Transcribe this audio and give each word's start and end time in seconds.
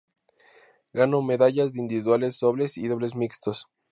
Ganó 0.93 1.21
medallas 1.21 1.73
en 1.75 1.81
individuales, 1.81 2.39
dobles, 2.39 2.75
y 2.79 2.87
dobles 2.87 3.13
mixtos. 3.13 3.67